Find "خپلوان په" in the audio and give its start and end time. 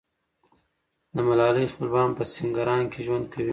1.73-2.23